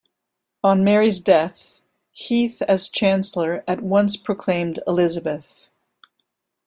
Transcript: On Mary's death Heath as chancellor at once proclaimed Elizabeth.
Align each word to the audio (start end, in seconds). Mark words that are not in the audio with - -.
On 0.63 0.83
Mary's 0.83 1.21
death 1.21 1.77
Heath 2.11 2.59
as 2.63 2.89
chancellor 2.89 3.63
at 3.67 3.81
once 3.81 4.17
proclaimed 4.17 4.79
Elizabeth. 4.87 5.69